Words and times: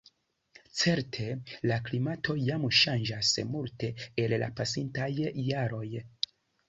Certe, 0.83 1.25
la 1.71 1.75
klimato 1.89 2.35
jam 2.47 2.65
ŝanĝas 2.79 3.35
multe 3.57 3.93
el 4.25 4.35
la 4.45 4.49
pasintaj 4.61 5.11
jaroj. 5.21 5.85